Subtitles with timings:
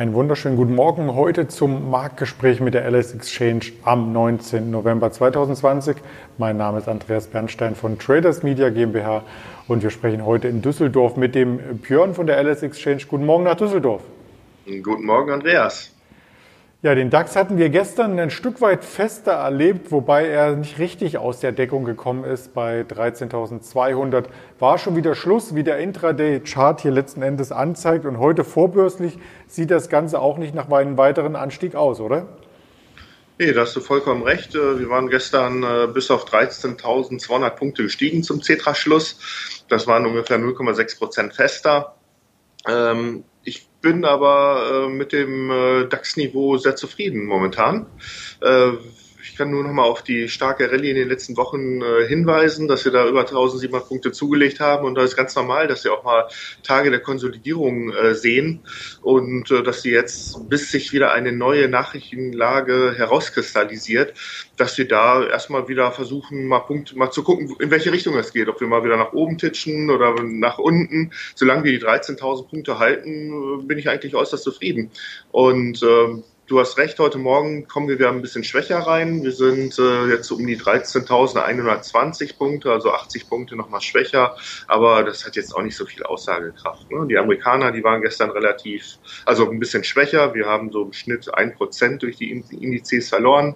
[0.00, 4.70] Einen wunderschönen guten Morgen heute zum Marktgespräch mit der LS Exchange am 19.
[4.70, 5.98] November 2020.
[6.38, 9.24] Mein Name ist Andreas Bernstein von Traders Media GmbH
[9.68, 13.02] und wir sprechen heute in Düsseldorf mit dem Björn von der LS Exchange.
[13.10, 14.00] Guten Morgen nach Düsseldorf.
[14.64, 15.94] Guten Morgen, Andreas.
[16.82, 21.18] Ja, den DAX hatten wir gestern ein Stück weit fester erlebt, wobei er nicht richtig
[21.18, 22.54] aus der Deckung gekommen ist.
[22.54, 24.24] Bei 13.200
[24.58, 28.06] war schon wieder Schluss, wie der Intraday-Chart hier letzten Endes anzeigt.
[28.06, 32.28] Und heute vorbörslich sieht das Ganze auch nicht nach einem weiteren Anstieg aus, oder?
[33.36, 34.54] Nee, da hast du vollkommen recht.
[34.54, 39.64] Äh, wir waren gestern äh, bis auf 13.200 Punkte gestiegen zum Cetra-Schluss.
[39.68, 41.94] Das waren ungefähr 0,6 Prozent fester.
[42.66, 47.86] Ähm, ich bin aber äh, mit dem äh, DAX-Niveau sehr zufrieden momentan.
[48.40, 48.72] Äh,
[49.22, 52.68] ich kann nur noch mal auf die starke Rallye in den letzten Wochen äh, hinweisen,
[52.68, 55.92] dass wir da über 1700 Punkte zugelegt haben und da ist ganz normal, dass wir
[55.92, 56.28] auch mal
[56.62, 58.60] Tage der Konsolidierung äh, sehen
[59.02, 64.14] und äh, dass sie jetzt, bis sich wieder eine neue Nachrichtenlage herauskristallisiert,
[64.56, 68.32] dass wir da erstmal wieder versuchen, mal Punkt, mal zu gucken, in welche Richtung es
[68.32, 71.12] geht, ob wir mal wieder nach oben titschen oder nach unten.
[71.34, 74.90] Solange wir die 13.000 Punkte halten, äh, bin ich eigentlich äußerst zufrieden.
[75.32, 79.22] Und ähm, Du hast recht, heute Morgen kommen wir wieder ein bisschen schwächer rein.
[79.22, 84.34] Wir sind äh, jetzt um die 13.120 Punkte, also 80 Punkte nochmal schwächer.
[84.66, 86.90] Aber das hat jetzt auch nicht so viel Aussagekraft.
[86.90, 87.06] Ne?
[87.06, 90.34] Die Amerikaner, die waren gestern relativ, also ein bisschen schwächer.
[90.34, 93.54] Wir haben so im Schnitt ein Prozent durch die Indizes verloren.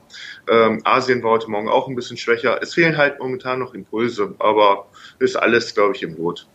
[0.48, 2.62] Ähm, Asien war heute Morgen auch ein bisschen schwächer.
[2.62, 4.86] Es fehlen halt momentan noch Impulse, aber
[5.18, 6.46] ist alles, glaube ich, im Lot.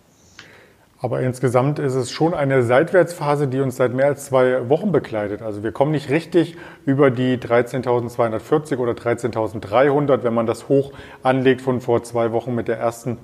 [1.01, 5.41] Aber insgesamt ist es schon eine Seitwärtsphase, die uns seit mehr als zwei Wochen begleitet.
[5.41, 10.91] Also wir kommen nicht richtig über die 13.240 oder 13.300, wenn man das hoch
[11.23, 13.17] anlegt von vor zwei Wochen mit der ersten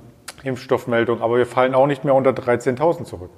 [0.44, 1.22] Impfstoffmeldung.
[1.22, 3.32] Aber wir fallen auch nicht mehr unter 13.000 zurück.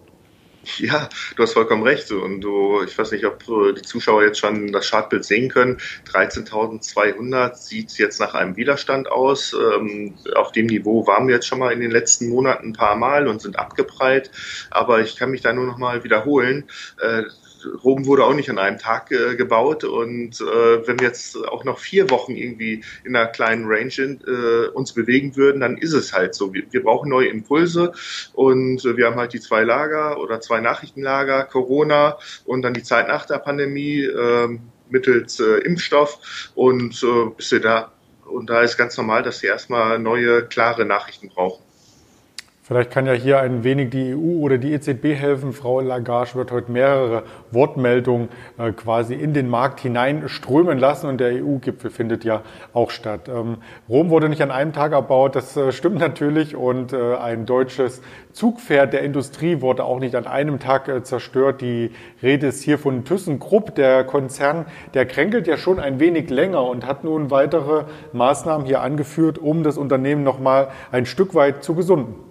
[0.78, 2.12] Ja, du hast vollkommen recht.
[2.12, 3.44] Und du, ich weiß nicht, ob
[3.76, 5.78] die Zuschauer jetzt schon das Chartbild sehen können.
[6.12, 9.54] 13.200 sieht jetzt nach einem Widerstand aus.
[9.54, 12.96] Ähm, auf dem Niveau waren wir jetzt schon mal in den letzten Monaten ein paar
[12.96, 14.32] Mal und sind abgeprallt.
[14.70, 16.70] Aber ich kann mich da nur noch mal wiederholen.
[17.84, 21.64] Rom wurde auch nicht an einem Tag äh, gebaut und äh, wenn wir jetzt auch
[21.64, 26.14] noch vier Wochen irgendwie in einer kleinen Range äh, uns bewegen würden, dann ist es
[26.14, 26.54] halt so.
[26.54, 27.94] Wir, wir brauchen neue Impulse
[28.34, 32.84] und äh, wir haben halt die zwei Lager oder zwei Nachrichtenlager, Corona und dann die
[32.84, 34.58] Zeit nach der Pandemie äh,
[34.90, 37.92] mittels äh, Impfstoff und äh, bis wir da
[38.26, 41.64] und da ist ganz normal, dass sie erstmal neue, klare Nachrichten brauchen.
[42.68, 45.54] Vielleicht kann ja hier ein wenig die EU oder die EZB helfen.
[45.54, 51.42] Frau Lagarde wird heute mehrere Wortmeldungen äh, quasi in den Markt hineinströmen lassen und der
[51.42, 52.42] EU-Gipfel findet ja
[52.74, 53.30] auch statt.
[53.30, 57.46] Ähm, Rom wurde nicht an einem Tag erbaut, das äh, stimmt natürlich und äh, ein
[57.46, 58.02] deutsches
[58.34, 61.62] Zugpferd der Industrie wurde auch nicht an einem Tag zerstört.
[61.62, 61.92] Die
[62.22, 66.86] Rede ist hier von ThyssenKrupp, der Konzern, der kränkelt ja schon ein wenig länger und
[66.86, 72.27] hat nun weitere Maßnahmen hier angeführt, um das Unternehmen nochmal ein Stück weit zu gesunden.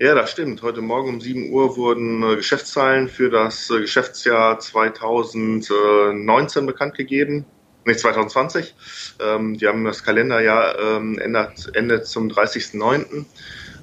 [0.00, 0.62] Ja, das stimmt.
[0.62, 7.44] Heute Morgen um 7 Uhr wurden äh, Geschäftszahlen für das äh, Geschäftsjahr 2019 bekannt gegeben.
[7.84, 8.76] Nicht 2020.
[9.18, 13.24] Ähm, die haben das Kalenderjahr ähm, endet, endet zum 30.09.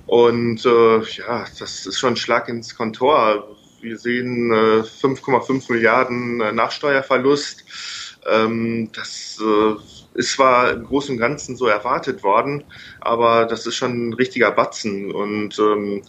[0.06, 3.54] Und äh, ja, das ist schon ein Schlag ins Kontor.
[3.82, 7.66] Wir sehen äh, 5,5 Milliarden Nachsteuerverlust.
[8.26, 9.44] Ähm, das
[10.16, 12.64] ist zwar im Großen und Ganzen so erwartet worden,
[13.02, 15.12] aber das ist schon ein richtiger Batzen.
[15.12, 16.02] Und ähm,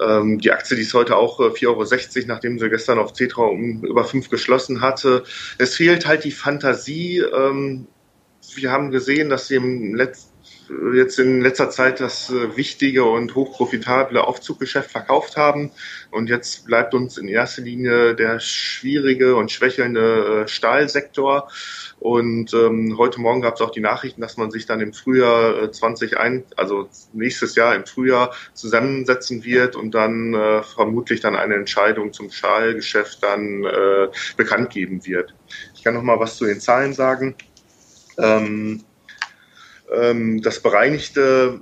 [0.00, 3.84] ähm, die Aktie, die ist heute auch 4,60 Euro, nachdem sie gestern auf Cetra um
[3.84, 5.24] über 5 geschlossen hatte.
[5.58, 7.18] Es fehlt halt die Fantasie.
[7.18, 7.86] Ähm,
[8.54, 10.29] wir haben gesehen, dass sie im letzten
[10.94, 15.70] jetzt in letzter Zeit das äh, wichtige und hochprofitable Aufzuggeschäft verkauft haben.
[16.10, 21.50] Und jetzt bleibt uns in erster Linie der schwierige und schwächelnde äh, Stahlsektor.
[21.98, 25.64] Und ähm, heute Morgen gab es auch die Nachrichten, dass man sich dann im Frühjahr
[25.64, 31.54] äh, 2021, also nächstes Jahr im Frühjahr zusammensetzen wird und dann äh, vermutlich dann eine
[31.54, 35.34] Entscheidung zum Stahlgeschäft dann äh, bekannt geben wird.
[35.74, 37.34] Ich kann noch mal was zu den Zahlen sagen.
[38.18, 38.84] Ähm,
[39.92, 41.60] ähm, das bereinigte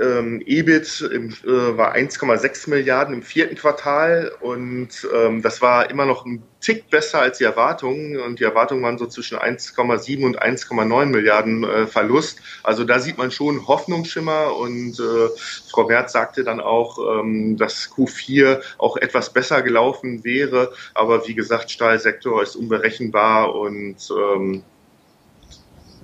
[0.00, 6.06] ähm, EBIT im, äh, war 1,6 Milliarden im vierten Quartal und ähm, das war immer
[6.06, 10.42] noch ein Tick besser als die Erwartungen und die Erwartungen waren so zwischen 1,7 und
[10.42, 12.40] 1,9 Milliarden äh, Verlust.
[12.62, 15.28] Also da sieht man schon Hoffnungsschimmer und äh,
[15.70, 21.34] Frau Werth sagte dann auch, ähm, dass Q4 auch etwas besser gelaufen wäre, aber wie
[21.34, 24.62] gesagt, Stahlsektor ist unberechenbar und ähm,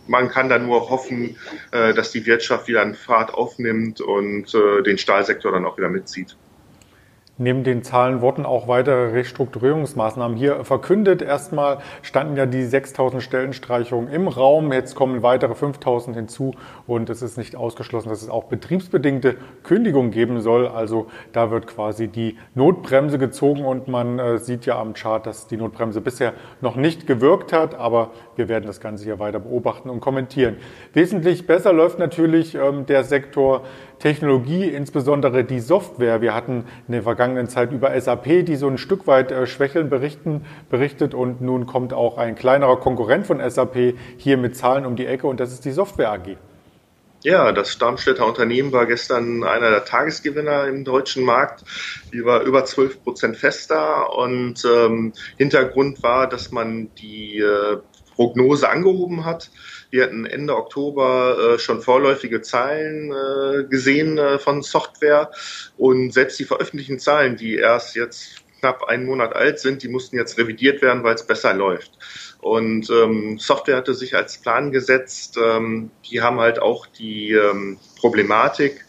[0.07, 1.37] man kann da nur hoffen,
[1.71, 5.89] äh, dass die Wirtschaft wieder einen Fahrt aufnimmt und äh, den Stahlsektor dann auch wieder
[5.89, 6.37] mitzieht.
[7.39, 11.23] Neben den Zahlen wurden auch weitere Restrukturierungsmaßnahmen hier verkündet.
[11.23, 14.73] Erstmal standen ja die 6000 Stellenstreichungen im Raum.
[14.73, 16.55] Jetzt kommen weitere 5000 hinzu
[16.87, 20.69] und es ist nicht ausgeschlossen, dass es auch betriebsbedingte Kündigungen geben soll.
[20.69, 25.47] Also da wird quasi die Notbremse gezogen und man äh, sieht ja am Chart, dass
[25.47, 27.75] die Notbremse bisher noch nicht gewirkt hat.
[27.75, 30.57] Aber wir werden das Ganze hier weiter beobachten und kommentieren.
[30.93, 33.63] Wesentlich besser läuft natürlich ähm, der Sektor
[33.99, 36.21] Technologie, insbesondere die Software.
[36.21, 39.89] Wir hatten in der vergangenen Zeit über SAP, die so ein Stück weit äh, schwächeln,
[39.89, 44.97] berichten, berichtet und nun kommt auch ein kleinerer Konkurrent von SAP hier mit Zahlen um
[44.97, 46.37] die Ecke und das ist die Software AG.
[47.25, 51.65] Ja, das Darmstädter Unternehmen war gestern einer der Tagesgewinner im deutschen Markt.
[52.13, 57.79] Die war über 12 Prozent fester und ähm, Hintergrund war, dass man die äh,
[58.15, 59.51] Prognose angehoben hat.
[59.91, 65.31] Wir hatten Ende Oktober äh, schon vorläufige Zahlen äh, gesehen äh, von Software
[65.77, 70.17] und selbst die veröffentlichten Zahlen, die erst jetzt knapp einen Monat alt sind, die mussten
[70.17, 71.93] jetzt revidiert werden, weil es besser läuft.
[72.41, 75.39] Und ähm, Software hatte sich als Plan gesetzt.
[75.43, 78.85] Ähm, die haben halt auch die ähm, Problematik,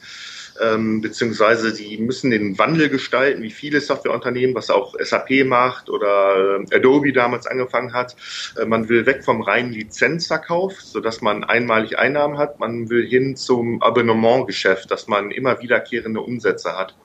[0.62, 6.62] ähm, beziehungsweise die müssen den Wandel gestalten, wie viele Softwareunternehmen, was auch SAP macht oder
[6.72, 8.16] äh, Adobe damals angefangen hat.
[8.57, 12.60] Äh, man will weg vom reinen Lizenzverkauf, sodass man einmalig Einnahmen hat.
[12.60, 16.96] Man will hin zum Abonnementgeschäft, dass man immer wiederkehrende Umsätze hat.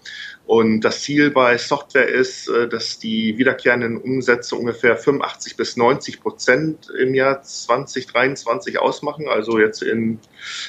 [0.46, 6.20] Und das Ziel bei Software ist, äh, dass die wiederkehrenden Umsätze ungefähr 85 bis 90
[6.20, 10.18] Prozent im Jahr 2023 ausmachen, also jetzt in,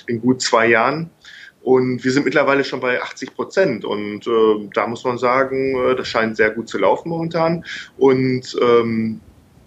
[0.08, 1.10] in gut zwei Jahren.
[1.64, 3.86] Und wir sind mittlerweile schon bei 80 Prozent.
[3.86, 7.66] Und äh, da muss man sagen, äh, das scheint sehr gut zu laufen momentan.
[7.98, 9.22] Und ähm,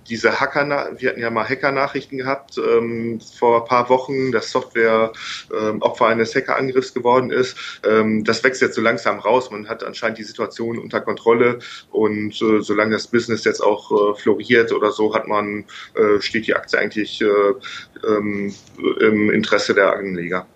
[0.09, 5.13] diese Hacker, wir hatten ja mal Hacker-Nachrichten gehabt ähm, vor ein paar Wochen, dass Software
[5.57, 7.57] ähm, Opfer eines Hackerangriffs geworden ist.
[7.89, 9.51] Ähm, das wächst jetzt so langsam raus.
[9.51, 11.59] Man hat anscheinend die Situation unter Kontrolle
[11.91, 15.65] und äh, solange das Business jetzt auch äh, floriert oder so, hat man
[15.95, 18.55] äh, steht die Aktie eigentlich äh, ähm,
[19.01, 20.47] im Interesse der Anleger.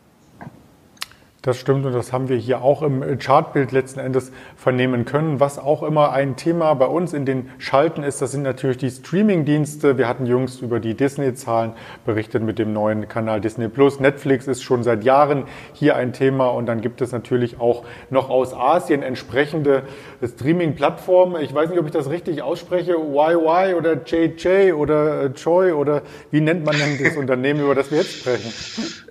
[1.49, 5.41] Das stimmt und das haben wir hier auch im Chartbild letzten Endes vernehmen können.
[5.41, 8.91] Was auch immer ein Thema bei uns in den Schalten ist, das sind natürlich die
[8.91, 9.97] Streaming-Dienste.
[9.97, 11.73] Wir hatten jüngst über die Disney-Zahlen
[12.05, 13.99] berichtet mit dem neuen Kanal Disney Plus.
[13.99, 18.29] Netflix ist schon seit Jahren hier ein Thema und dann gibt es natürlich auch noch
[18.29, 19.85] aus Asien entsprechende
[20.23, 21.41] Streaming-Plattformen.
[21.41, 22.93] Ich weiß nicht, ob ich das richtig ausspreche.
[22.93, 27.91] YY oder JJ oder äh, Joy oder wie nennt man denn das Unternehmen, über das
[27.91, 28.53] wir jetzt sprechen?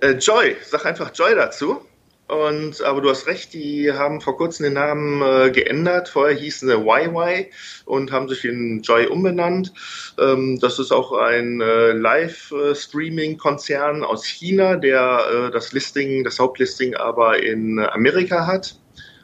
[0.00, 1.78] Äh, Joy, sag einfach Joy dazu.
[2.28, 6.10] Und, aber du hast recht, die haben vor kurzem den Namen äh, geändert.
[6.10, 7.50] Vorher hießen sie YY
[7.86, 9.72] und haben sich in Joy umbenannt.
[10.18, 16.96] Ähm, das ist auch ein äh, Live-Streaming-Konzern aus China, der äh, das Listing, das Hauptlisting
[16.96, 18.78] aber in Amerika hat.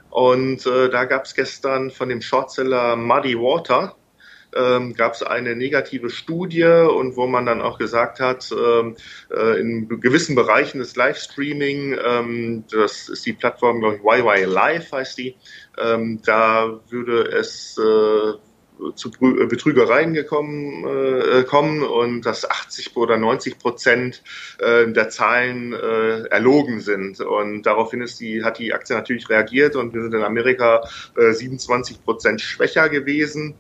[0.09, 3.97] Und äh, da gab es gestern von dem Shortseller Muddy Water,
[4.55, 8.97] ähm, gab es eine negative Studie und wo man dann auch gesagt hat, ähm,
[9.31, 14.93] äh, in gewissen Bereichen des Livestreaming, ähm, das ist die Plattform, glaube ich, YY Live
[14.93, 15.37] heißt die,
[15.79, 18.39] ähm, da würde es äh,
[18.95, 24.23] zu äh, Betrügereien gekommen äh, kommen und dass 80 oder 90 Prozent
[24.59, 27.21] äh, der Zahlen äh, erlogen sind.
[27.21, 30.83] Und daraufhin ist die, hat die Aktie natürlich reagiert und wir sind in Amerika
[31.17, 33.55] äh, 27 Prozent schwächer gewesen.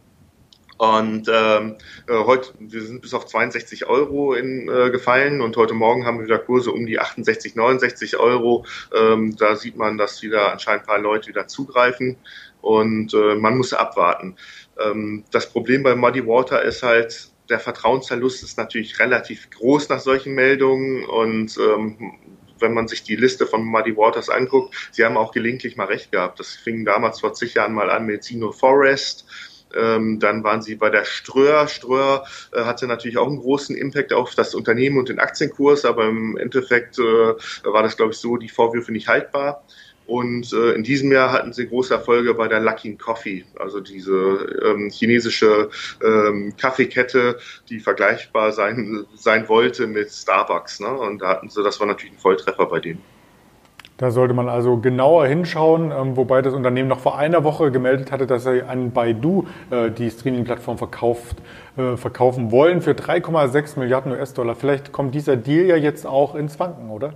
[0.76, 1.76] Und ähm,
[2.09, 6.19] äh, heute, wir sind bis auf 62 Euro in, äh, gefallen und heute Morgen haben
[6.19, 8.66] wir wieder Kurse um die 68, 69 Euro.
[8.95, 12.16] Ähm, da sieht man, dass wieder anscheinend ein paar Leute wieder zugreifen
[12.61, 14.37] und äh, man muss abwarten.
[14.81, 20.00] Ähm, das Problem bei Muddy Water ist halt, der Vertrauensverlust ist natürlich relativ groß nach
[20.00, 22.14] solchen Meldungen und ähm,
[22.59, 26.11] wenn man sich die Liste von Muddy Waters anguckt, sie haben auch gelegentlich mal recht
[26.11, 26.40] gehabt.
[26.40, 29.26] Das fing damals vor zig Jahren mal an mit Sino Forest
[29.76, 31.69] ähm, dann waren sie bei der Ströer.
[31.69, 36.07] Ströer äh, hatte natürlich auch einen großen Impact auf das Unternehmen und den Aktienkurs, aber
[36.07, 39.64] im Endeffekt äh, war das, glaube ich, so die Vorwürfe nicht haltbar.
[40.07, 44.12] Und äh, in diesem Jahr hatten sie große Erfolge bei der Luckin Coffee, also diese
[44.62, 45.71] ähm, chinesische
[46.04, 47.38] ähm, Kaffeekette,
[47.71, 50.81] die vergleichbar sein, sein wollte mit Starbucks.
[50.81, 50.88] Ne?
[50.88, 53.13] Und da hatten sie, das war natürlich ein Volltreffer bei denen.
[53.96, 58.10] Da sollte man also genauer hinschauen, ähm, wobei das Unternehmen noch vor einer Woche gemeldet
[58.10, 61.36] hatte, dass sie an Baidu äh, die Streaming-Plattform verkauft,
[61.76, 64.56] äh, verkaufen wollen für 3,6 Milliarden US-Dollar.
[64.56, 67.14] Vielleicht kommt dieser Deal ja jetzt auch ins Wanken, oder?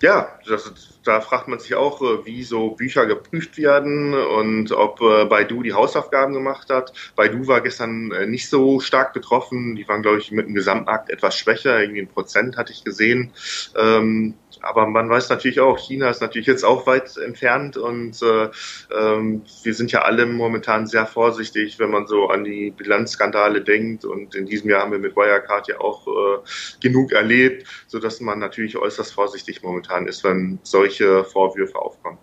[0.00, 0.72] Ja, das,
[1.04, 5.72] da fragt man sich auch, äh, wie so Bücher geprüft werden und ob Baidu die
[5.72, 6.92] Hausaufgaben gemacht hat.
[7.16, 9.74] Baidu war gestern nicht so stark betroffen.
[9.74, 11.80] Die waren, glaube ich, mit dem Gesamtmarkt etwas schwächer.
[11.80, 13.32] Irgendwie ein Prozent hatte ich gesehen.
[13.76, 18.48] Ähm, aber man weiß natürlich auch, China ist natürlich jetzt auch weit entfernt und äh,
[18.94, 24.04] ähm, wir sind ja alle momentan sehr vorsichtig, wenn man so an die Bilanzskandale denkt
[24.04, 26.38] und in diesem Jahr haben wir mit Wirecard ja auch äh,
[26.80, 32.18] genug erlebt, so dass man natürlich äußerst vorsichtig momentan ist, wenn solche Vorwürfe aufkommen.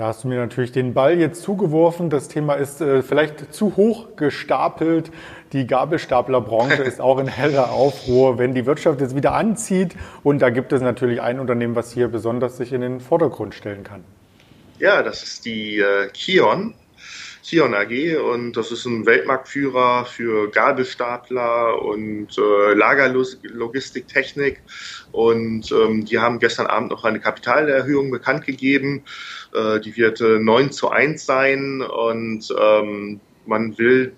[0.00, 2.08] Da hast du mir natürlich den Ball jetzt zugeworfen.
[2.08, 5.10] Das Thema ist äh, vielleicht zu hoch gestapelt.
[5.52, 9.94] Die Gabelstaplerbranche ist auch in heller Aufruhr, wenn die Wirtschaft jetzt wieder anzieht.
[10.22, 13.84] Und da gibt es natürlich ein Unternehmen, was hier besonders sich in den Vordergrund stellen
[13.84, 14.02] kann.
[14.78, 16.72] Ja, das ist die äh, Kion.
[17.50, 24.62] Kion AG und das ist ein Weltmarktführer für Gabelstapler und äh, Lagerlogistiktechnik
[25.10, 29.02] und ähm, die haben gestern Abend noch eine Kapitalerhöhung bekannt gegeben.
[29.52, 34.12] Äh, die wird äh, 9 zu 1 sein und ähm, man will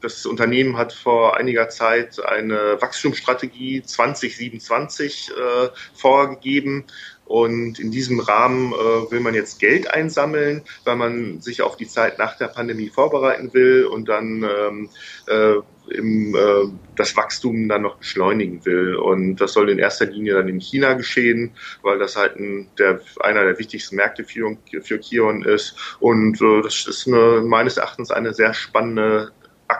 [0.00, 6.84] das Unternehmen hat vor einiger Zeit eine Wachstumsstrategie 2027 äh, vorgegeben.
[7.24, 11.86] Und in diesem Rahmen äh, will man jetzt Geld einsammeln, weil man sich auf die
[11.86, 14.88] Zeit nach der Pandemie vorbereiten will und dann ähm,
[15.26, 15.56] äh,
[15.90, 18.96] im, äh, das Wachstum dann noch beschleunigen will.
[18.96, 21.52] Und das soll in erster Linie dann in China geschehen,
[21.82, 25.76] weil das halt ein, der, einer der wichtigsten Märkte für, für Kion ist.
[26.00, 29.32] Und äh, das ist eine, meines Erachtens eine sehr spannende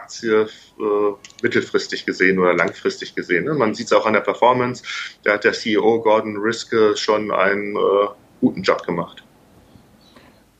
[0.09, 1.13] Aktie äh,
[1.43, 3.45] mittelfristig gesehen oder langfristig gesehen.
[3.45, 3.53] Ne?
[3.53, 4.83] Man sieht es auch an der Performance.
[5.23, 8.07] Da hat der CEO Gordon Riske schon einen äh,
[8.41, 9.23] guten Job gemacht.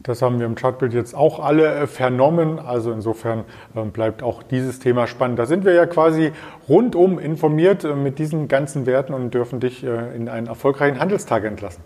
[0.02, 2.60] Das haben wir im Chartbild jetzt auch alle äh, vernommen.
[2.60, 3.44] Also insofern
[3.76, 5.40] ähm, bleibt auch dieses Thema spannend.
[5.40, 6.32] Da sind wir ja quasi
[6.70, 11.44] rundum informiert äh, mit diesen ganzen Werten und dürfen dich äh, in einen erfolgreichen Handelstag
[11.44, 11.84] entlassen.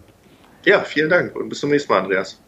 [0.66, 2.42] Ja, vielen Dank und bis zum nächsten Mal, Andreas.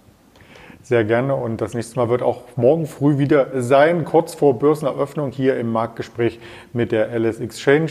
[0.85, 5.31] Sehr gerne und das nächste Mal wird auch morgen früh wieder sein, kurz vor Börseneröffnung
[5.31, 6.39] hier im Marktgespräch
[6.73, 7.89] mit der LS Exchange.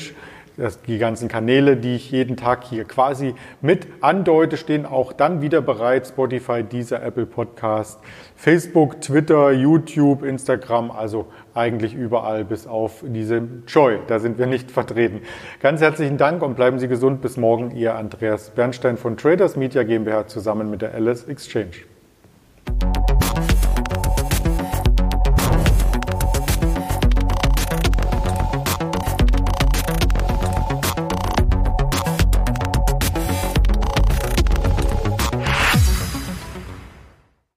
[0.56, 5.42] Das, die ganzen Kanäle, die ich jeden Tag hier quasi mit andeute, stehen auch dann
[5.42, 6.06] wieder bereit.
[6.06, 7.98] Spotify, dieser Apple Podcast,
[8.36, 13.98] Facebook, Twitter, YouTube, Instagram, also eigentlich überall bis auf diese Joy.
[14.06, 15.22] Da sind wir nicht vertreten.
[15.58, 17.22] Ganz herzlichen Dank und bleiben Sie gesund.
[17.22, 21.93] Bis morgen, Ihr Andreas Bernstein von Traders Media GmbH zusammen mit der LS Exchange.